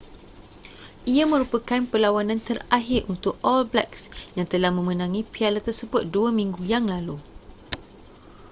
ia 1.13 1.25
merupakan 1.33 1.81
perlawanan 1.91 2.39
terakhir 2.47 3.01
untuk 3.13 3.33
all 3.47 3.61
blacks 3.71 4.03
yang 4.37 4.47
telah 4.53 4.71
memenangi 4.77 5.21
piala 5.33 5.59
tersebut 5.67 6.01
dua 6.15 6.29
minggu 6.39 6.61
yang 6.73 6.85
lalu 6.93 7.17